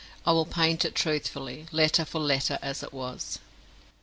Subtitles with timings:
[0.25, 3.37] I will paint it truthfully letter for letter as it was.